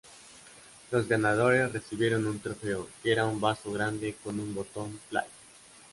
[0.89, 5.25] Los ganadores recibieron un trofeo, que era un vaso grande con un botón "play".